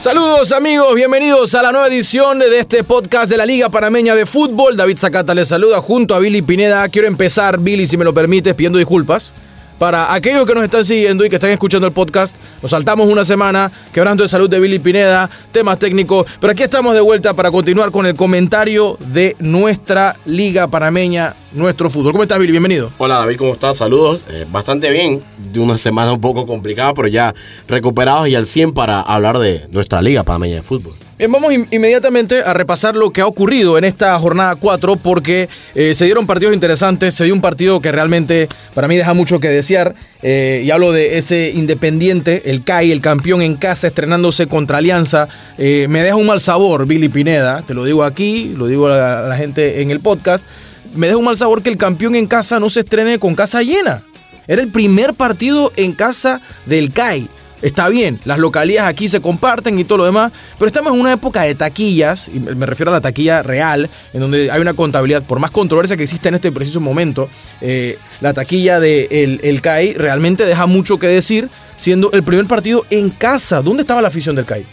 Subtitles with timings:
[0.00, 4.26] Saludos amigos, bienvenidos a la nueva edición de este podcast de la Liga Panameña de
[4.26, 4.76] Fútbol.
[4.76, 6.88] David Zacata les saluda junto a Billy Pineda.
[6.88, 9.32] Quiero empezar, Billy, si me lo permites, pidiendo disculpas.
[9.78, 13.24] Para aquellos que nos están siguiendo y que están escuchando el podcast, nos saltamos una
[13.24, 17.52] semana, quebrando de salud de Billy Pineda, temas técnicos, pero aquí estamos de vuelta para
[17.52, 22.10] continuar con el comentario de nuestra Liga Panameña, nuestro fútbol.
[22.10, 22.50] ¿Cómo estás, Billy?
[22.50, 22.90] Bienvenido.
[22.98, 23.76] Hola, David, ¿cómo estás?
[23.76, 24.24] Saludos.
[24.28, 25.22] Eh, bastante bien,
[25.52, 27.32] de una semana un poco complicada, pero ya
[27.68, 30.94] recuperados y al 100 para hablar de nuestra Liga Panameña de Fútbol.
[31.18, 35.48] Bien, vamos in- inmediatamente a repasar lo que ha ocurrido en esta jornada 4 porque
[35.74, 39.40] eh, se dieron partidos interesantes, se dio un partido que realmente para mí deja mucho
[39.40, 44.46] que desear eh, y hablo de ese Independiente, el CAI, el campeón en casa estrenándose
[44.46, 45.28] contra Alianza,
[45.58, 48.96] Eh, me deja un mal sabor Billy Pineda, te lo digo aquí, lo digo a
[48.96, 50.46] la, a la gente en el podcast,
[50.94, 53.60] me deja un mal sabor que el campeón en casa no se estrene con casa
[53.62, 54.04] llena.
[54.46, 57.28] Era el primer partido en casa del CAI.
[57.60, 61.12] Está bien, las localidades aquí se comparten y todo lo demás, pero estamos en una
[61.12, 65.24] época de taquillas, y me refiero a la taquilla real, en donde hay una contabilidad,
[65.24, 67.28] por más controversia que exista en este preciso momento,
[67.60, 72.46] eh, la taquilla del el, el CAI realmente deja mucho que decir, siendo el primer
[72.46, 73.60] partido en casa.
[73.60, 74.64] ¿Dónde estaba la afición del CAI?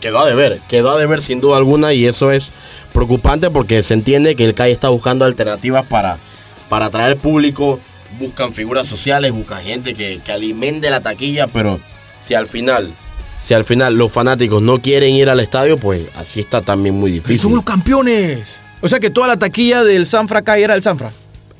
[0.00, 2.50] Quedó a deber, quedó a deber sin duda alguna y eso es
[2.92, 6.18] preocupante porque se entiende que el CAI está buscando alternativas para,
[6.68, 7.78] para atraer público,
[8.18, 11.78] buscan figuras sociales, buscan gente que, que alimente la taquilla, pero
[12.26, 12.92] si al final,
[13.42, 17.10] si al final los fanáticos no quieren ir al estadio, pues así está también muy
[17.10, 17.38] ¡Y difícil.
[17.38, 18.60] somos los campeones!
[18.80, 21.10] O sea que toda la taquilla del Sanfra CAI era del Sanfra.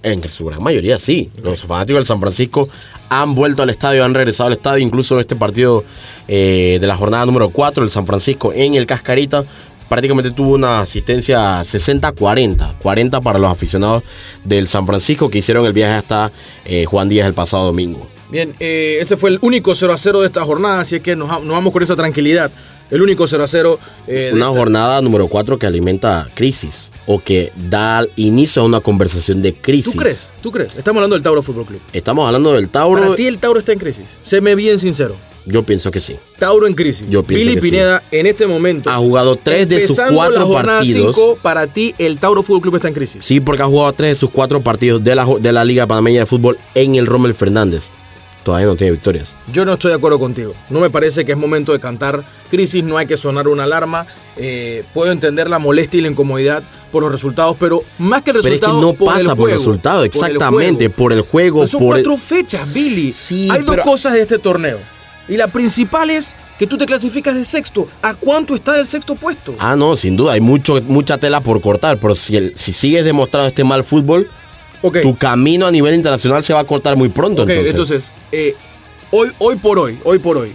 [0.02, 1.30] En su gran mayoría sí.
[1.42, 2.68] Los fanáticos del San Francisco
[3.08, 4.84] han vuelto al estadio, han regresado al estadio.
[4.84, 5.84] Incluso en este partido
[6.28, 9.44] eh, de la jornada número 4, el San Francisco en el Cascarita
[9.88, 12.74] prácticamente tuvo una asistencia 60-40.
[12.78, 14.02] 40 para los aficionados
[14.44, 16.30] del San Francisco que hicieron el viaje hasta
[16.66, 18.06] eh, Juan Díaz el pasado domingo.
[18.30, 21.14] Bien, eh, ese fue el único 0 a 0 de esta jornada, así es que
[21.16, 22.50] nos, nos vamos con esa tranquilidad.
[22.90, 23.78] El único 0 a 0.
[24.06, 28.80] eh, Una esta- jornada número 4 que alimenta crisis o que da inicio a una
[28.80, 29.92] conversación de crisis.
[29.92, 30.28] ¿Tú crees?
[30.42, 30.76] ¿Tú crees?
[30.76, 31.80] Estamos hablando del Tauro Fútbol Club.
[31.92, 33.00] Estamos hablando del Tauro.
[33.02, 34.04] Para ti el Tauro está en crisis.
[34.22, 35.16] Séme bien sincero.
[35.46, 36.16] Yo pienso que sí.
[36.38, 37.06] Tauro en crisis.
[37.10, 37.70] Yo pienso Billy que sí.
[37.70, 38.88] Pineda, en este momento.
[38.90, 41.14] Ha jugado tres de sus cuatro la jornada partidos.
[41.16, 43.24] cinco, para ti el Tauro Fútbol Club está en crisis.
[43.24, 46.20] Sí, porque ha jugado tres de sus cuatro partidos de la, de la Liga Panameña
[46.20, 47.84] de Fútbol en el Rommel Fernández.
[48.44, 49.34] Todavía no tiene victorias.
[49.52, 50.54] Yo no estoy de acuerdo contigo.
[50.70, 54.06] No me parece que es momento de cantar crisis, no hay que sonar una alarma.
[54.36, 56.62] Eh, puedo entender la molestia y la incomodidad
[56.92, 58.80] por los resultados, pero más que el Pero es que resultado.
[58.80, 60.94] no por el pasa por el resultado, por el exactamente, juego.
[60.96, 63.12] por el juego, Pero son por el- cuatro fechas, Billy.
[63.12, 64.78] Sí, Hay dos cosas de este torneo.
[65.26, 67.88] Y la principal es que tú te clasificas de sexto.
[68.02, 69.54] ¿A cuánto está del sexto puesto?
[69.58, 73.06] Ah, no, sin duda, hay mucho, mucha tela por cortar, pero si, el- si sigues
[73.06, 74.28] demostrando este mal fútbol,
[74.86, 77.42] ok, tu camino a nivel internacional se va a cortar muy pronto.
[77.42, 77.70] entonces.
[77.70, 78.54] entonces, eh,
[79.10, 80.52] hoy, hoy por hoy, hoy por hoy,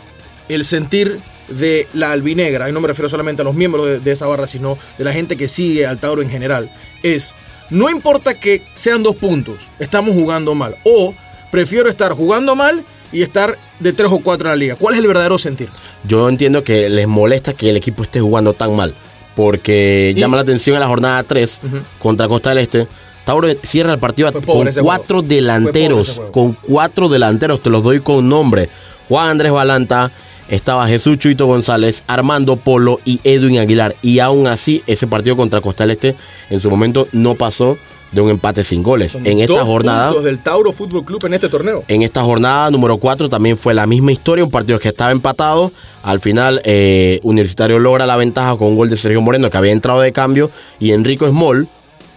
[0.48, 1.20] el sentir
[1.50, 4.46] de la albinegra, y no me refiero solamente a los miembros de, de esa barra,
[4.48, 6.70] sino de la gente que sigue al Tauro en general,
[7.02, 7.34] es,
[7.72, 11.14] no importa que sean dos puntos, estamos jugando mal, o
[11.52, 14.76] prefiero estar jugando mal y estar de tres o cuatro en la liga.
[14.76, 15.70] ¿Cuál es el verdadero sentir?
[16.08, 18.94] Yo entiendo que les molesta que el equipo esté jugando tan mal,
[19.36, 21.78] porque Y- llama la atención en la jornada 3 Ujú.
[21.98, 22.88] contra Costa del Este.
[23.30, 28.00] Tauro cierra el partido pobre con cuatro pobre delanteros, con cuatro delanteros, te los doy
[28.00, 28.70] con nombre.
[29.08, 30.12] Juan Andrés Balanta,
[30.48, 33.96] estaba Jesús Chuito González, Armando Polo y Edwin Aguilar.
[34.02, 36.16] Y aún así, ese partido contra Costa del Este
[36.50, 37.78] en su momento no pasó
[38.12, 39.12] de un empate sin goles.
[39.12, 40.12] Son en esta dos jornada...
[40.24, 41.84] del Tauro Fútbol Club en este torneo.
[41.88, 45.72] En esta jornada número 4 también fue la misma historia, un partido que estaba empatado.
[46.02, 49.72] Al final, eh, Universitario logra la ventaja con un gol de Sergio Moreno que había
[49.72, 51.68] entrado de cambio y Enrico Small,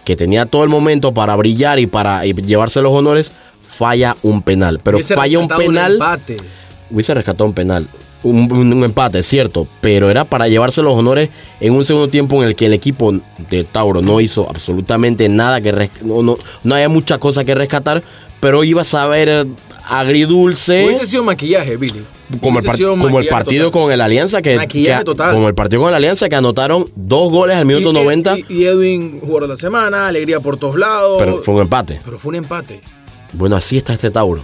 [0.05, 3.31] que tenía todo el momento para brillar y para llevarse los honores,
[3.61, 4.79] falla un penal.
[4.83, 5.93] Pero Hubiese falla un penal.
[5.93, 6.37] empate.
[6.91, 7.87] Hubiese rescatado un penal.
[8.23, 12.07] Un, un- un empate, es cierto, pero era para llevarse los honores en un segundo
[12.07, 13.13] tiempo en el que el equipo
[13.49, 18.01] de Tauro no hizo absolutamente nada, que no, no, no había mucha cosa que rescatar,
[18.39, 19.45] pero ibas a eh,
[19.89, 20.85] agridulce.
[20.85, 22.03] Hubiese sido maquillaje, Billy.
[22.41, 22.65] Como el,
[22.99, 23.81] como el partido total.
[23.83, 24.55] con el Alianza que,
[25.31, 28.45] como el partido con el Alianza que anotaron dos goles al minuto Y- 90 Y,
[28.49, 31.17] y Edwin jugador de la semana, alegría por todos lados.
[31.19, 32.81] pero fue un empate Pero fue un empate.
[33.33, 34.43] bueno así está este Tauro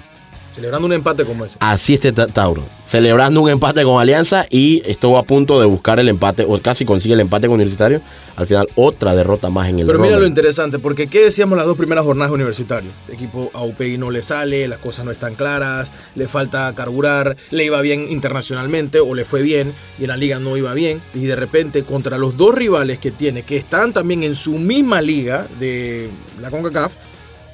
[0.59, 1.56] Celebrando un empate como ese.
[1.61, 6.01] así está este Tauro celebrando un empate con Alianza y estuvo a punto de buscar
[6.01, 8.01] el empate o casi consigue el empate con Universitario
[8.35, 11.65] al final otra derrota más en el Pero mira lo interesante, porque ¿qué decíamos las
[11.67, 12.91] dos primeras jornadas universitarias?
[13.07, 17.38] El equipo a UPI no le sale, las cosas no están claras, le falta carburar,
[17.51, 21.01] le iba bien internacionalmente o le fue bien y en la liga no iba bien.
[21.13, 25.01] Y de repente contra los dos rivales que tiene, que están también en su misma
[25.01, 26.09] liga de
[26.41, 26.94] la CONCACAF,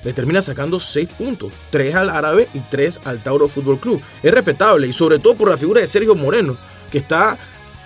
[0.06, 4.02] le termina sacando seis puntos, tres al Árabe y tres al Tauro Fútbol Club.
[4.24, 6.56] Es respetable y sobre todo por la figura de Sergio Moreno,
[6.92, 7.38] que está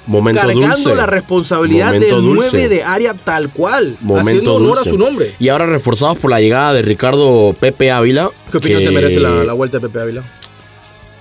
[0.05, 0.95] Momento cargando dulce.
[0.95, 2.49] la responsabilidad Momento del dulce.
[2.51, 4.89] 9 de área tal cual, Momento haciendo honor dulce.
[4.89, 5.35] a su nombre.
[5.39, 8.29] Y ahora reforzados por la llegada de Ricardo Pepe Ávila.
[8.51, 10.23] ¿Qué opinión que- te merece la, la vuelta de Pepe Ávila?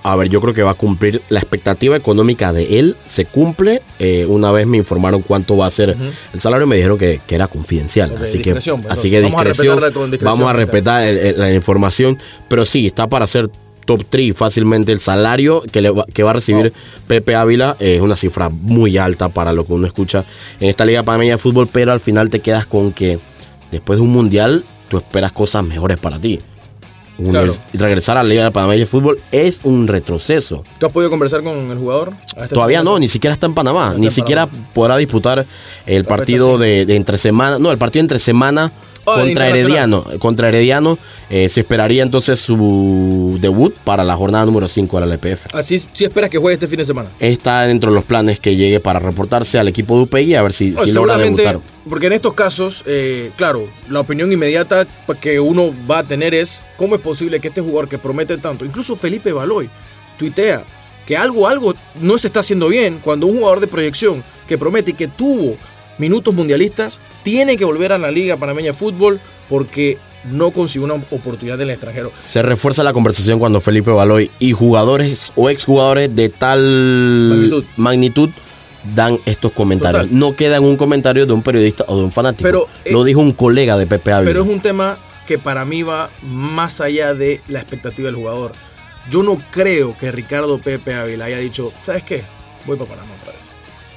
[0.01, 2.95] A ver, yo creo que va a cumplir la expectativa económica de él.
[3.05, 3.81] Se cumple.
[3.99, 5.95] Eh, una vez me informaron cuánto va a ser
[6.33, 6.65] el salario.
[6.67, 8.15] Me dijeron que, que era confidencial.
[8.23, 9.75] Así que, pues, así que vamos a discreción.
[9.79, 10.65] discreción, Vamos a Pepe.
[10.65, 12.17] respetar el- el- la información.
[12.47, 13.49] Pero sí, está para ser
[13.85, 14.91] top 3 fácilmente.
[14.93, 16.71] El salario que, le va, que va a recibir
[17.07, 20.23] Pepe Ávila eh, es una cifra muy alta para lo que uno escucha
[20.61, 21.67] en esta Liga Panameña de Fútbol.
[21.71, 23.19] Pero al final te quedas con que
[23.71, 26.39] después de un mundial, tú esperas cosas mejores para ti.
[27.29, 27.53] Claro.
[27.73, 30.63] Regresar a la Liga Panameña de Fútbol es un retroceso.
[30.77, 32.13] ¿Tú has podido conversar con el jugador?
[32.37, 33.87] este Todavía no, ni siquiera está en Panamá.
[33.89, 34.67] Está ni en siquiera Panamá.
[34.73, 35.45] podrá disputar
[35.85, 37.59] el La partido de, de entre semana.
[37.59, 38.71] No, el partido entre semana
[39.03, 39.49] contra.
[39.49, 40.05] Herediano.
[40.19, 40.97] Contra Herediano
[41.29, 45.53] eh, se esperaría entonces su debut para la jornada número 5 de la LPF.
[45.53, 47.09] Así sí esperas que juegue este fin de semana.
[47.19, 50.53] Está dentro de los planes que llegue para reportarse al equipo de UPI a ver
[50.53, 51.59] si, No, si logra debutar.
[51.89, 54.87] porque en estos casos, eh, claro, la opinión inmediata
[55.21, 58.65] que uno va a tener es cómo es posible que este jugador que promete tanto,
[58.65, 59.69] incluso Felipe Baloy,
[60.17, 60.63] tuitea
[61.05, 64.91] que algo, algo no se está haciendo bien cuando un jugador de proyección que promete
[64.91, 65.57] y que tuvo
[65.99, 70.95] minutos mundialistas tiene que volver a la Liga Panameña de Fútbol porque no consiguió una
[71.11, 72.11] oportunidad en el extranjero.
[72.13, 76.61] Se refuerza la conversación cuando Felipe Baloy y jugadores o exjugadores de tal
[77.29, 77.65] Magnitud.
[77.77, 78.29] magnitud
[78.95, 80.03] dan estos comentarios.
[80.03, 80.19] Total.
[80.19, 82.43] No queda en un comentario de un periodista o de un fanático.
[82.43, 84.29] Pero, eh, Lo dijo un colega de Pepe Ávila.
[84.29, 84.97] Pero es un tema
[85.27, 88.51] que para mí va más allá de la expectativa del jugador.
[89.09, 92.23] Yo no creo que Ricardo Pepe Ávila haya dicho, ¿sabes qué?
[92.65, 93.41] Voy para Panamá otra vez.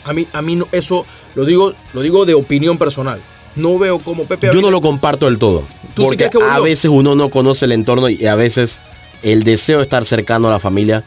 [0.04, 3.20] A mí, a mí no, eso lo digo, lo digo de opinión personal.
[3.54, 5.64] No veo como Pepe Yo no lo comparto del todo.
[5.94, 8.80] ¿Tú sí Porque que a veces uno no conoce el entorno y a veces
[9.22, 11.04] el deseo de estar cercano a la familia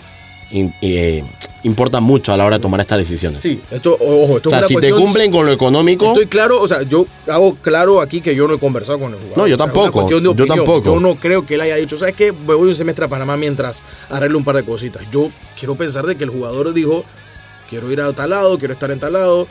[0.52, 1.24] eh,
[1.64, 3.42] importa mucho a la hora de tomar estas decisiones.
[3.42, 6.28] Sí, esto, ojo, esto o sea, es una si te cumplen con lo económico, Estoy
[6.28, 9.38] claro, o sea, yo hago claro aquí que yo no he conversado con el jugador.
[9.38, 10.84] No, yo O sea, tampoco, yo tampoco.
[10.94, 12.32] Yo no creo que él haya dicho, ¿sabes qué?
[12.32, 15.04] Me voy un semestre a Panamá mientras arreglo un par de cositas.
[15.12, 17.04] Yo quiero pensar de que el jugador dijo,
[17.70, 19.48] quiero ir a tal lado, quiero estar en tal lado.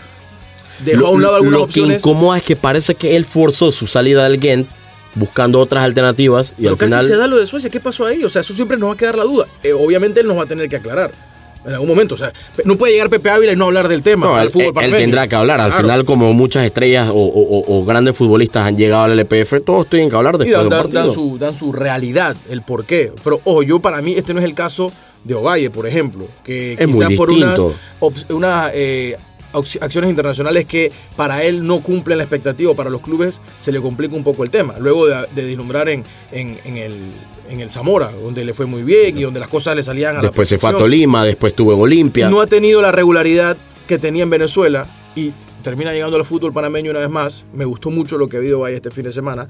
[0.81, 2.03] Dejó lo, a un lado algunas lo que opciones.
[2.05, 4.67] incomoda es que parece que él forzó su salida del Ghent
[5.15, 7.71] buscando otras alternativas y Pero al casi final se da lo de Suecia.
[7.71, 8.25] ¿Qué pasó ahí?
[8.25, 9.47] O sea, eso siempre nos va a quedar la duda.
[9.62, 11.12] Eh, obviamente él nos va a tener que aclarar
[11.65, 12.17] en algún momento.
[12.17, 12.32] O sea,
[12.65, 14.26] no puede llegar Pepe Ávila y no hablar del tema.
[14.26, 15.61] No, al fútbol él- él tendrá que hablar.
[15.61, 15.85] Al Claro.
[15.85, 19.88] final, como muchas estrellas o, o- o- o grandes futbolistas han llegado al LPF, todos
[19.88, 22.85] tienen que hablar Y después dan, de un dan- su, dan su realidad, el por
[22.85, 23.12] qué.
[23.23, 24.93] Pero ojo, yo para mí este no es el caso
[25.23, 27.59] de Ovalle, por ejemplo, que Es quizás por unas,
[28.29, 29.17] unas, eh,
[29.55, 34.15] acciones internacionales que para él no cumplen la expectativa, para los clubes se le complica
[34.17, 34.75] un poco el tema.
[34.79, 36.95] Luego de, de deslumbrar en, en, en el,
[37.49, 40.21] en el Zamora, donde le fue muy bien y donde las cosas le salían a
[40.21, 40.79] Después la se fue a.
[40.79, 42.29] Tolima, después estuvo en Olimpia.
[42.29, 43.56] No ha tenido la regularidad
[43.87, 47.47] que tenía en Venezuela y termina llegando al fútbol panameño una vez más.
[47.55, 49.49] Me gustó mucho lo que vi de Valle este fin de semana,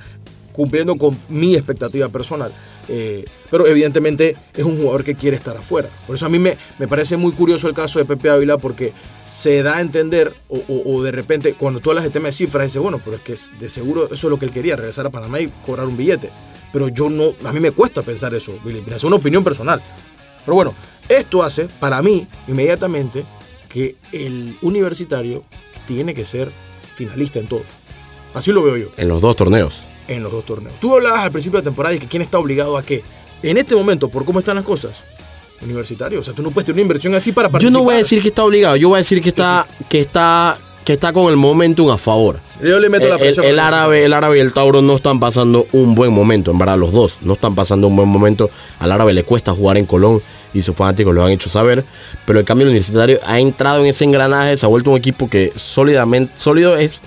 [0.55, 2.53] cumpliendo con mi expectativa personal.
[2.89, 5.89] Eh, pero evidentemente es un jugador que quiere estar afuera.
[6.07, 8.93] Por eso a mí me, me parece muy curioso el caso de Pepe Ávila porque
[9.27, 12.81] se da a entender o, de repente cuando tú hablas de tema de cifras dices,
[12.81, 15.41] bueno, pero es que de seguro eso es lo que él quería, regresar a Panamá
[15.41, 16.31] y cobrar un billete.
[16.73, 18.53] Pero yo no, a mí me cuesta pensar eso,
[18.95, 19.83] Es una opinión personal.
[20.45, 20.75] Pero bueno,
[21.09, 23.25] esto hace para mí inmediatamente
[23.69, 25.43] que el universitario
[25.89, 26.49] tiene que ser
[26.95, 27.63] finalista en todo.
[28.35, 29.85] Así lo veo yo, En los dos torneos.
[30.09, 30.75] En los dos torneos.
[30.81, 33.03] Tú hablabas al principio de la temporada y que quién está obligado a qué.
[33.43, 35.03] En este momento, por cómo están las cosas,
[35.63, 36.21] universitario.
[36.21, 37.73] O sea, tú no puedes tener una inversión así para Yo participar.
[37.81, 40.59] no voy a decir que está obligado, yo voy a decir que está, que está,
[40.85, 42.39] que está con el momentum a favor.
[42.63, 43.47] Yo le meto la El, presión.
[43.47, 46.79] el árabe, el árabe y el Tauro no están pasando un buen momento, en verdad
[46.79, 48.51] los dos no están pasando un buen momento.
[48.79, 51.85] Al árabe le cuesta jugar en Colón y sus fanáticos lo han hecho saber,
[52.27, 55.53] pero el cambio universitario ha entrado en ese engranaje, se ha vuelto un equipo que
[55.57, 57.01] sólidamente sólido es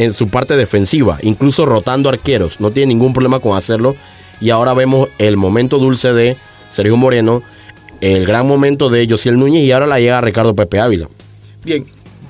[0.00, 3.96] en su parte defensiva, incluso rotando arqueros, no tiene ningún problema con hacerlo
[4.40, 6.38] y ahora vemos el momento dulce de
[6.70, 7.42] Sergio Moreno,
[8.00, 11.06] el gran momento de Josiel Núñez y ahora la llega Ricardo Pepe Ávila.
[11.62, 11.84] Bien,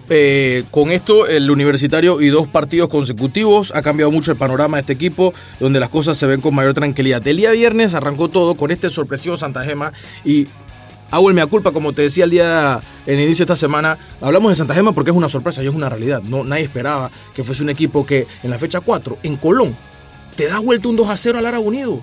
[0.08, 4.80] eh, con esto el universitario y dos partidos consecutivos ha cambiado mucho el panorama de
[4.80, 7.24] este equipo, donde las cosas se ven con mayor tranquilidad.
[7.24, 9.92] El día viernes arrancó todo con este sorpresivo Santa Gema
[10.24, 10.48] y
[11.10, 13.98] hago el mea culpa, como te decía el día en el inicio de esta semana,
[14.20, 16.22] hablamos de Santa Gema porque es una sorpresa y es una realidad.
[16.22, 19.74] No, nadie esperaba que fuese un equipo que en la fecha 4, en Colón,
[20.36, 22.00] te da vuelta un 2 a 0 al Árabe Unido.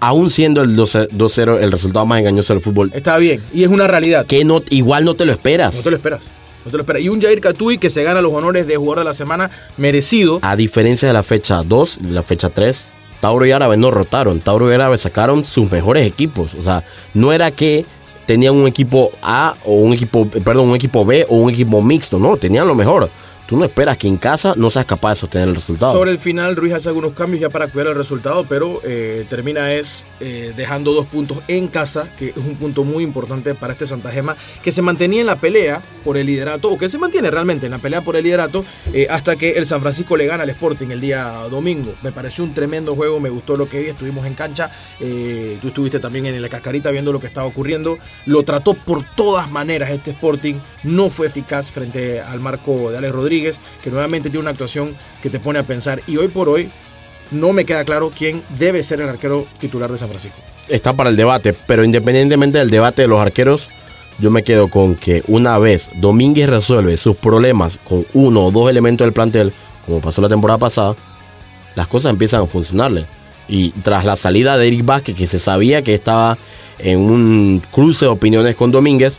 [0.00, 3.68] Aún siendo el 12 2-0 el resultado más engañoso del fútbol, Está bien, y es
[3.70, 4.26] una realidad.
[4.26, 5.74] que no, igual no te lo esperas.
[5.74, 6.20] No te lo esperas.
[6.64, 7.02] No te lo esperas.
[7.02, 10.40] Y un Jair Catuy que se gana los honores de jugador de la semana merecido.
[10.42, 12.88] A diferencia de la fecha 2 y la fecha 3,
[13.24, 14.40] Tauro y Árabe no rotaron.
[14.40, 16.52] Tauro y Árabe sacaron sus mejores equipos.
[16.52, 17.86] O sea, no era que
[18.26, 22.18] tenían un equipo A o un equipo, perdón, un equipo B o un equipo mixto,
[22.18, 23.08] no, tenían lo mejor
[23.46, 25.92] tú no esperas que en casa no seas capaz de sostener el resultado.
[25.92, 29.72] Sobre el final, Ruiz hace algunos cambios ya para cuidar el resultado, pero eh, termina
[29.72, 33.86] es eh, dejando dos puntos en casa, que es un punto muy importante para este
[33.86, 37.30] Santa Gema, que se mantenía en la pelea por el liderato, o que se mantiene
[37.30, 40.44] realmente en la pelea por el liderato, eh, hasta que el San Francisco le gana
[40.44, 41.94] al Sporting el día domingo.
[42.02, 45.98] Me pareció un tremendo juego, me gustó lo que vi, estuvimos en cancha, tú estuviste
[45.98, 50.12] también en la cascarita viendo lo que estaba ocurriendo, lo trató por todas maneras este
[50.12, 54.94] Sporting, no fue eficaz frente al marco de Alex Rodríguez que nuevamente tiene una actuación
[55.22, 56.00] que te pone a pensar.
[56.06, 56.68] Y hoy por hoy
[57.30, 60.38] no me queda claro quién debe ser el arquero titular de San Francisco.
[60.68, 63.68] Está para el debate, pero independientemente del debate de los arqueros,
[64.18, 68.70] yo me quedo con que una vez Domínguez resuelve sus problemas con uno o dos
[68.70, 69.52] elementos del plantel,
[69.84, 70.94] como pasó la temporada pasada,
[71.74, 73.06] las cosas empiezan a funcionarle.
[73.48, 76.38] Y tras la salida de Eric Vázquez, que se sabía que estaba
[76.78, 79.18] en un cruce de opiniones con Domínguez,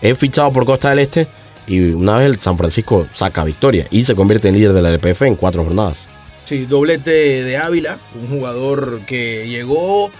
[0.00, 1.26] es fichado por Costa del Este
[1.66, 4.90] y una vez el San Francisco saca victoria y se convierte en líder de la
[4.90, 6.06] LPF en cuatro jornadas.
[6.44, 10.10] Sí, doblete de Ávila, un jugador que llegó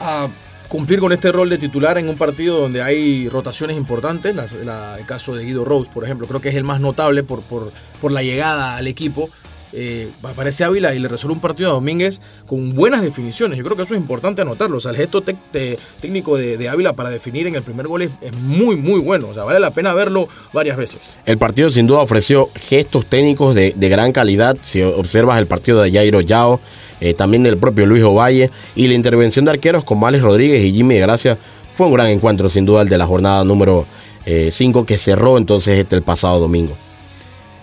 [0.00, 0.28] a
[0.68, 4.34] cumplir con este rol de titular en un partido donde hay rotaciones importantes.
[4.34, 7.72] el caso de Guido Rose, por ejemplo, creo que es el más notable por, por,
[8.00, 9.30] por la llegada al equipo
[9.72, 13.58] eh, aparece Ávila y le resuelve un partido a Domínguez con buenas definiciones.
[13.58, 14.78] Yo creo que eso es importante anotarlo.
[14.78, 18.10] O sea, el gesto técnico de, Ávila para definir en el primer gol es,
[18.42, 19.28] muy, muy bueno.
[19.28, 21.18] O sea, vale la pena verlo varias veces.
[21.26, 24.56] El partido sin duda ofreció gestos técnicos de, gran calidad.
[24.62, 26.60] Si observas el partido de Jairo Yao,
[27.00, 30.72] eh, también del propio Luis Ovalle y la intervención de arqueros con Males Rodríguez y
[30.72, 31.38] Jimmy de Gracia,
[31.76, 33.86] fue un gran encuentro sin duda el de la jornada número
[34.26, 36.76] 5 eh, que cerró entonces este el pasado domingo.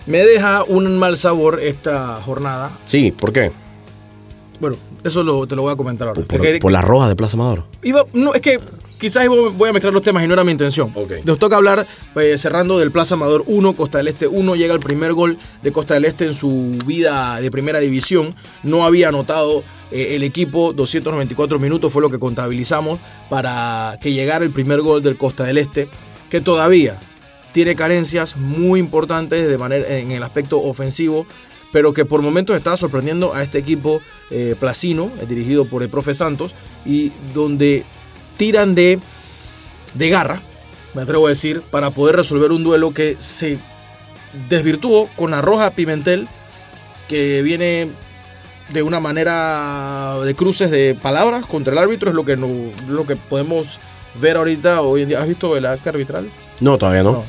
[0.06, 2.70] Me deja un mal sabor esta jornada.
[2.86, 3.50] Sí, ¿por qué?
[4.60, 6.22] Bueno, eso te lo voy a comentar ahora.
[6.60, 7.64] Por, la roja de Plaza Amador.
[8.12, 8.60] no, es que
[8.98, 10.92] quizás voy a mezclar los temas y no era mi intención.
[11.24, 11.86] Nos toca hablar,
[12.16, 15.72] eh, cerrando del Plaza Amador 1, Costa del Este 1, llega el primer gol de
[15.72, 18.34] Costa del Este en su vida de primera división.
[18.62, 22.98] No había anotado eh, el equipo, 294 minutos fue lo que contabilizamos
[23.28, 25.88] para que llegara el primer gol del Costa del Este,
[26.30, 26.98] que todavía
[27.56, 31.26] tiene carencias muy importantes de manera, en el aspecto ofensivo,
[31.72, 35.88] pero que por momentos está sorprendiendo a este equipo eh, placino, eh, dirigido por el
[35.88, 37.82] profe Santos, y donde
[38.36, 38.98] tiran de,
[39.94, 40.42] de garra,
[40.92, 43.58] me atrevo a decir, para poder resolver un duelo que se
[44.50, 46.28] desvirtuó con Arroja Pimentel,
[47.08, 47.88] que viene
[48.68, 52.48] de una manera de cruces de palabras contra el árbitro, es lo que, no,
[52.86, 53.80] lo que podemos
[54.20, 55.22] ver ahorita hoy en día.
[55.22, 56.30] ¿Has visto el acta arbitral?
[56.60, 57.24] No, todavía no.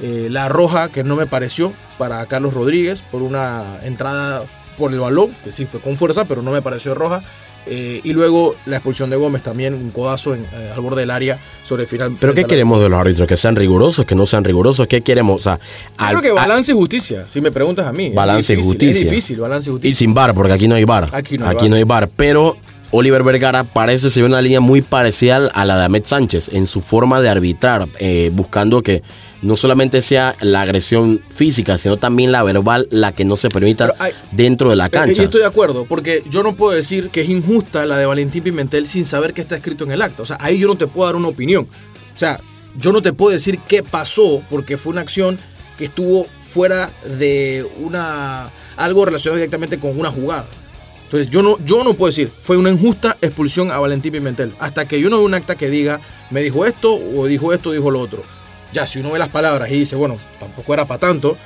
[0.00, 4.44] Eh, la roja que no me pareció para Carlos Rodríguez por una entrada
[4.76, 7.22] por el balón, que sí fue con fuerza, pero no me pareció roja.
[7.66, 11.10] Eh, y luego la expulsión de Gómez también, un codazo en, eh, al borde del
[11.10, 12.14] área sobre el final.
[12.20, 13.26] ¿Pero qué queremos de los árbitros?
[13.26, 14.04] ¿Que sean rigurosos?
[14.04, 14.86] ¿Que no sean rigurosos?
[14.86, 15.36] ¿Qué queremos?
[15.36, 15.58] O sea,
[15.96, 18.10] creo que balance y justicia, si me preguntas a mí.
[18.10, 19.04] Balance y justicia.
[19.04, 19.90] Es difícil, balance y justicia.
[19.90, 21.08] Y sin bar, porque aquí no hay bar.
[21.12, 21.70] Aquí no hay, aquí bar.
[21.70, 22.10] No hay bar.
[22.14, 22.56] Pero
[22.96, 26.80] Oliver Vergara parece ser una línea muy parecida a la de Ahmed Sánchez en su
[26.80, 29.02] forma de arbitrar, eh, buscando que
[29.42, 33.92] no solamente sea la agresión física, sino también la verbal la que no se permita
[34.30, 35.12] dentro de la cancha.
[35.14, 38.44] Yo estoy de acuerdo, porque yo no puedo decir que es injusta la de Valentín
[38.44, 40.22] Pimentel sin saber qué está escrito en el acta.
[40.22, 41.66] O sea, ahí yo no te puedo dar una opinión.
[42.14, 42.38] O sea,
[42.78, 45.36] yo no te puedo decir qué pasó, porque fue una acción
[45.78, 50.46] que estuvo fuera de una algo relacionado directamente con una jugada.
[51.14, 54.52] Entonces yo no, yo no puedo decir, fue una injusta expulsión a Valentín Pimentel.
[54.58, 57.70] Hasta que yo no veo un acta que diga, me dijo esto, o dijo esto,
[57.70, 58.24] dijo lo otro.
[58.72, 61.36] Ya, si uno ve las palabras y dice, bueno, tampoco era para tanto,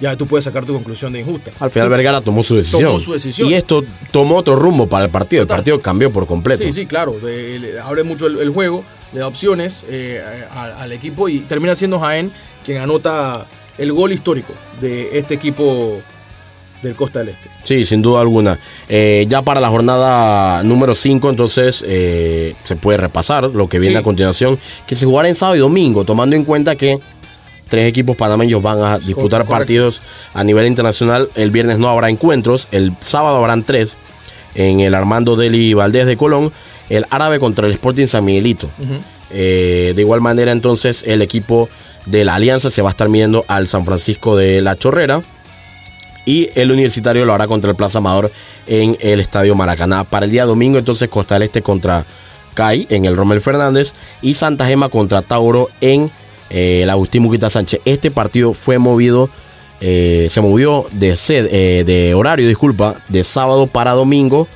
[0.00, 1.50] ya tú puedes sacar tu conclusión de injusta.
[1.60, 2.84] Al final Vergara tomó su decisión.
[2.84, 3.50] Tomó su decisión.
[3.50, 5.42] Y esto tomó otro rumbo para el partido.
[5.42, 6.62] El partido cambió por completo.
[6.62, 7.14] Sí, sí, claro.
[7.84, 8.82] abre mucho el, juego,
[9.12, 10.22] le da opciones eh,
[10.54, 12.32] al equipo y termina siendo Jaén
[12.64, 16.00] quien anota el gol histórico de este equipo
[16.82, 17.48] del Costa del Este.
[17.62, 18.58] Sí, sin duda alguna.
[18.88, 23.98] Eh, ya para la jornada número 5, entonces eh, se puede repasar lo que viene
[23.98, 26.98] a continuación, que se jugará en sábado y domingo, tomando en cuenta que
[27.68, 30.00] tres equipos panameños van a disputar partidos
[30.34, 31.28] a nivel internacional.
[31.34, 33.96] El viernes no habrá encuentros, el sábado habrán tres
[34.54, 36.52] en el Armando Deli Valdés de Colón,
[36.88, 38.68] el árabe contra el Sporting San Miguelito.
[39.30, 41.68] Eh, de igual manera, entonces, el equipo
[42.06, 45.22] de la Alianza se va a estar midiendo al San Francisco de la Chorrera
[46.28, 48.30] y el Universitario lo hará contra el Plaza Amador
[48.66, 50.04] en el Estadio Maracaná.
[50.04, 52.04] Para el día domingo entonces Costa del Este contra
[52.52, 56.10] CAI en el Romel Fernández y Santa Gema contra Tauro en
[56.50, 57.80] eh, el Agustín Muquita Sánchez.
[57.86, 59.30] Este partido fue movido,
[59.80, 64.46] eh, se movió de, eh, de horario, disculpa, de sábado para domingo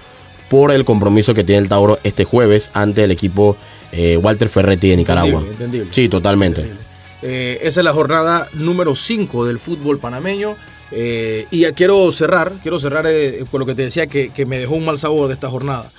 [0.51, 3.57] por el compromiso que tiene el Tauro este jueves ante el equipo
[4.21, 5.41] Walter Ferretti de Nicaragua.
[5.41, 5.89] Entendible, entendible.
[5.91, 6.71] Sí, totalmente.
[7.23, 10.57] Esa es la jornada número 5 del fútbol panameño.
[10.93, 14.59] Eh, y ya quiero cerrar, quiero cerrar eh, con lo que te decía que, me
[14.59, 15.91] dejó un mal sabor de esta jornada.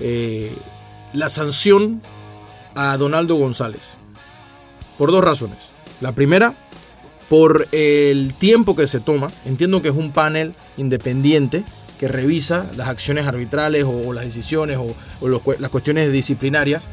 [0.00, 0.52] Eh,
[1.12, 2.02] la sanción
[2.74, 3.88] a Donaldo González.
[4.98, 5.70] Por dos razones.
[6.00, 6.54] La primera,
[7.28, 9.30] por el tiempo que se toma.
[9.44, 11.64] Entiendo que es un panel independiente
[11.98, 16.86] que revisa las acciones arbitrales o, o las decisiones o, o los las cuestiones disciplinarias.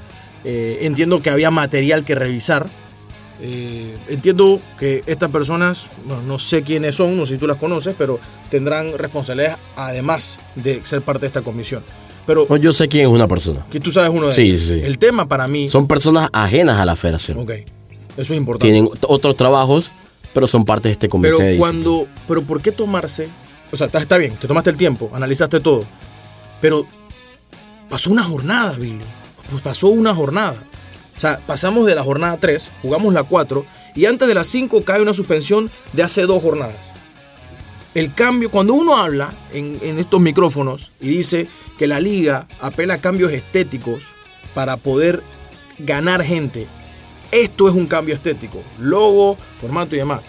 [0.44, 2.68] Eh, entiendo que había material que revisar.
[3.44, 7.58] Eh, entiendo que estas personas, bueno, no sé quiénes son, no sé si tú las
[7.58, 8.20] conoces, pero
[8.52, 11.84] tendrán responsabilidades además de ser parte de esta comisión.
[12.28, 13.66] Pero No, yo sé quién es una persona.
[13.72, 14.62] que tú sabes uno de Sí, ellos.
[14.62, 14.82] sí, sí.
[14.84, 17.40] El tema para mí, Son personas ajenas a la federación.
[17.40, 17.50] ok,
[18.18, 18.72] eso es importante.
[18.72, 19.92] Tienen otros trabajos,
[20.34, 21.36] pero son parte de este comité.
[21.36, 23.28] Pero cuando, pero ¿por qué tomarse?
[23.72, 25.84] O sea, está, está bien, te tomaste el tiempo, analizaste todo,
[26.62, 26.86] pero
[27.90, 29.02] pasó una jornada, Billy.
[29.50, 30.56] Pues pasó una jornada.
[31.22, 33.64] Sea, pasamos de la jornada 3, jugamos la 4
[33.94, 36.94] y antes de la 5 cae una suspensión de hace dos jornadas.
[37.94, 41.48] El cambio, cuando uno habla en, en estos micrófonos y dice
[41.78, 44.06] que la liga apela a cambios estéticos
[44.56, 45.22] para poder
[45.78, 46.66] ganar gente,
[47.32, 50.22] esto es un cambio estético, logo, formato y demás.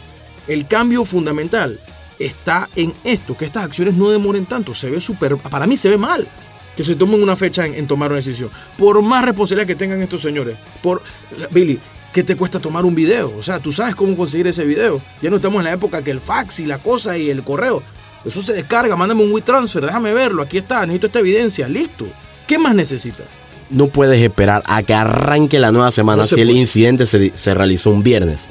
[0.47, 1.81] El cambio fundamental
[2.19, 5.89] está en esto, que estas acciones no demoren tanto, se ve súper, para mí se
[5.89, 6.29] ve mal
[6.77, 8.51] que se tomen una fecha en, en tomar una decisión.
[8.79, 11.03] Por más responsabilidad que tengan estos señores, por
[11.51, 11.79] Billy,
[12.13, 13.33] ¿qué te cuesta tomar un video?
[13.39, 15.01] O sea, tú sabes cómo conseguir ese video.
[15.21, 17.83] Ya no estamos en la época que el fax y la cosa y el correo.
[18.25, 22.07] Eso se descarga, mándame un WeTransfer, déjame verlo, aquí está, necesito esta evidencia, listo.
[22.47, 23.27] ¿Qué más necesitas?
[23.73, 27.33] no puedes esperar a que arranque la nueva semana No se si el incidente se,
[27.35, 28.49] se realizó un viernes.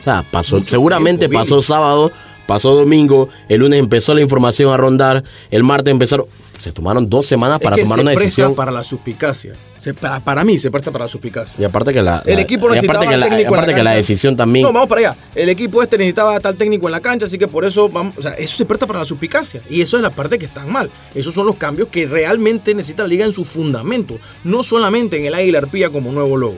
[0.00, 2.12] O sea, pasó, Mucho seguramente tiempo, pasó sábado,
[2.46, 6.26] pasó domingo, el lunes empezó la información a rondar, el martes empezaron.
[6.58, 8.54] Se tomaron dos semanas para es que tomar se una presta decisión.
[8.54, 9.54] para la suspicacia.
[9.78, 11.60] Se- para, para mí se presta para la suspicacia.
[11.60, 13.76] Y aparte que la, El la- equipo necesitaba aparte que la, técnico en aparte la
[13.76, 14.62] que la decisión también.
[14.66, 15.16] No, vamos para allá.
[15.34, 18.22] El equipo este necesitaba tal técnico en la cancha, así que por eso vamos, o
[18.22, 19.60] sea, eso se presta para la suspicacia.
[19.68, 20.88] Y eso es la parte que están mal.
[21.14, 25.26] Esos son los cambios que realmente necesita la liga en su fundamento, no solamente en
[25.26, 26.56] el águila arpía como nuevo logo.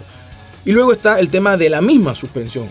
[0.64, 2.66] Y luego está el tema de la misma suspensión,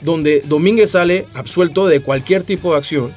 [0.00, 3.12] donde Domínguez sale absuelto de cualquier tipo de acción.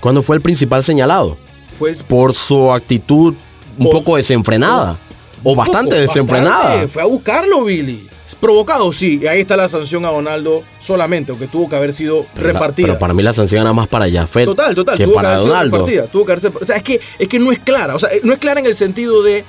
[0.00, 1.36] ¿Cuándo fue el principal señalado?
[1.78, 3.34] Fue Por su actitud
[3.78, 4.98] un poco desenfrenada.
[5.44, 6.62] O bastante Poco, desenfrenada.
[6.64, 6.88] bastante.
[6.88, 8.08] Fue a buscarlo, Billy.
[8.40, 9.20] Provocado, sí.
[9.22, 12.52] Y ahí está la sanción a Donaldo solamente, aunque tuvo que haber sido Pero la-
[12.54, 12.86] repartida.
[12.88, 14.96] pero para mí la sanción era más para Jafet Total, total.
[14.98, 15.76] que tuvo que para haber sido Donaldo.
[15.78, 16.06] repartida.
[16.08, 17.94] Tuvo que haberse- o sea, es que, es que no es clara.
[17.94, 19.44] O sea, no es clara en el sentido de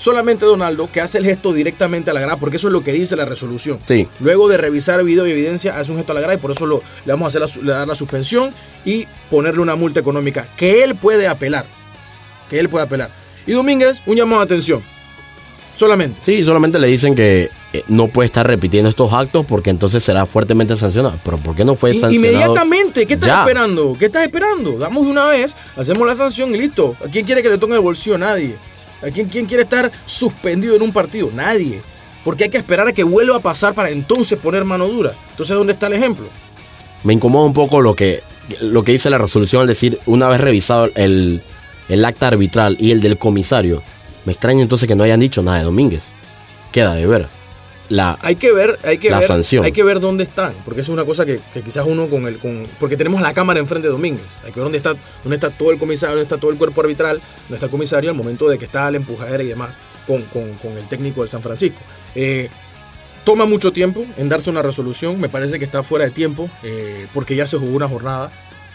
[0.00, 2.92] solamente Donaldo que hace el gesto directamente a la grada, porque eso es lo que
[2.92, 3.78] dice la resolución.
[3.84, 4.08] Sí.
[4.18, 6.66] Luego de revisar video y evidencia, hace un gesto a la grada y por eso
[6.66, 8.52] lo, le vamos a hacer la le dar la suspensión
[8.84, 11.66] y ponerle una multa económica que él puede apelar.
[12.48, 13.10] Que él puede apelar.
[13.46, 14.82] Y Domínguez, un llamado de atención.
[15.76, 16.18] Solamente.
[16.22, 20.24] Sí, solamente le dicen que eh, no puede estar repitiendo estos actos porque entonces será
[20.24, 21.18] fuertemente sancionado.
[21.22, 22.14] Pero ¿por qué no fue sancionado?
[22.14, 23.40] Inmediatamente, ¿qué estás ya?
[23.42, 23.94] esperando?
[23.98, 24.78] ¿Qué estás esperando?
[24.78, 26.96] Damos de una vez, hacemos la sanción y listo.
[27.04, 28.18] ¿A quién quiere que le toque el bolsillo?
[28.18, 28.56] Nadie.
[29.02, 31.30] ¿A quién, quién quiere estar suspendido en un partido?
[31.34, 31.82] Nadie.
[32.24, 35.14] Porque hay que esperar a que vuelva a pasar para entonces poner mano dura.
[35.30, 36.26] Entonces, ¿dónde está el ejemplo?
[37.02, 38.22] Me incomoda un poco lo que,
[38.60, 41.40] lo que dice la resolución al decir, una vez revisado el,
[41.88, 43.82] el acta arbitral y el del comisario,
[44.26, 46.08] me extraña entonces que no hayan dicho nada de Domínguez.
[46.72, 47.39] Queda de ver.
[47.90, 49.64] La, Hay que ver, hay que La ver, sanción.
[49.64, 52.24] hay que ver dónde están, porque eso es una cosa que, que quizás uno con
[52.26, 54.24] el, con, porque tenemos la cámara enfrente de Domínguez.
[54.44, 56.80] Hay que ver dónde está, dónde está todo el comisario, dónde está todo el cuerpo
[56.80, 59.70] arbitral, dónde está el comisario al momento de que está la empujadera y demás
[60.06, 61.78] con, con- con el técnico del San Francisco.
[62.14, 62.48] Eh,
[63.24, 67.06] toma mucho tiempo en darse una resolución, me parece que está fuera de tiempo, eh,
[67.12, 68.30] porque ya se jugó una jornada.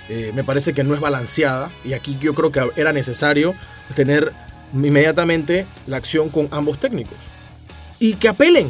[0.10, 3.56] Eh, me parece que no es balanceada y aquí yo creo que era necesario
[3.95, 4.34] tener
[4.73, 7.17] inmediatamente la acción con ambos técnicos
[7.97, 8.69] y que apelen.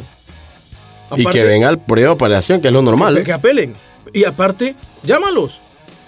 [1.16, 3.14] Y que venga el periodo de apelación, que es lo normal.
[3.16, 3.74] que, que apelen.
[4.12, 5.60] Y aparte, llámalos.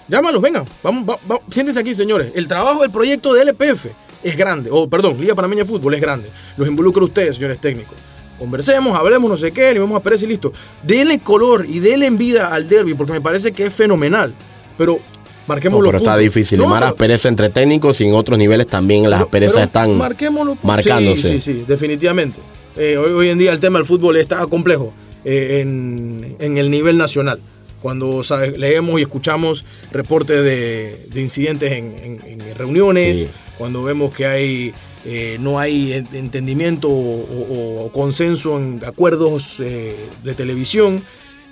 [0.07, 0.65] Llámalos, vengan.
[0.81, 2.31] Vamos, va- va- siéntense aquí, señores.
[2.33, 3.85] El trabajo del proyecto de LPF
[4.23, 4.69] es grande.
[4.71, 6.29] O, perdón, Liga Panameña de Fútbol es grande.
[6.57, 7.95] Los involucra ustedes, señores técnicos.
[8.39, 10.51] Conversemos, hablemos, no sé qué, le vamos a Pérez y listo.
[10.81, 14.33] Denle color y denle vida al derby, porque me parece que es fenomenal.
[14.77, 14.97] Pero
[15.45, 16.23] marquemos No, los pero está puntos.
[16.23, 16.57] difícil.
[16.57, 19.95] No, y más pero- asperezas entre técnicos y en otros niveles también las asperezas están
[20.63, 21.27] marcándose.
[21.27, 22.39] Sí, sí, sí, definitivamente.
[22.79, 24.93] Eh, hoy, hoy en día el tema del fútbol está complejo
[25.25, 27.39] eh, en, en el nivel nacional.
[27.81, 28.57] Cuando ¿sabes?
[28.57, 33.27] leemos y escuchamos reportes de, de incidentes en, en- en reuniones, Sí.
[33.57, 34.73] cuando vemos que hay
[35.05, 41.01] eh, no hay en- entendimiento o, o- o consenso en acuerdos de televisión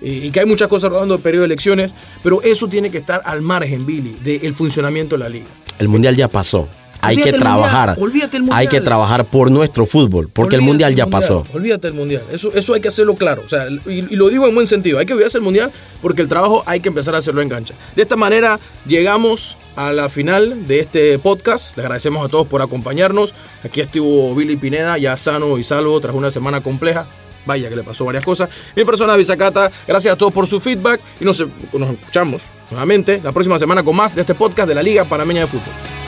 [0.01, 1.91] y que hay muchas cosas rodando el periodo de elecciones,
[2.23, 5.47] pero eso tiene que estar al margen, Billy, del funcionamiento de la liga.
[5.79, 6.67] El mundial ya pasó.
[7.07, 7.95] Hay que trabajar.
[7.97, 8.59] olvídate el mundial.
[8.59, 11.43] Hay que trabajar por nuestro fútbol, porque el mundial ya pasó.
[11.53, 12.23] Olvídate el mundial.
[12.31, 13.43] Eso, eso hay que hacerlo claro.
[13.45, 14.99] O sea, y, lo digo en buen sentido.
[14.99, 17.73] Hay que olvidarse el mundial porque el trabajo hay que empezar a hacerlo en cancha.
[17.95, 21.75] De esta manera llegamos a la final de este podcast.
[21.77, 23.33] Les agradecemos a todos por acompañarnos.
[23.63, 27.05] Aquí estuvo Billy Pineda, ya sano y salvo tras una semana compleja.
[27.45, 28.49] Vaya que le pasó varias cosas.
[28.75, 31.43] Mi persona Bisacata, gracias a todos por su feedback y nos,
[31.73, 35.41] nos escuchamos nuevamente la próxima semana con más de este podcast de la Liga Panameña
[35.41, 36.06] de Fútbol.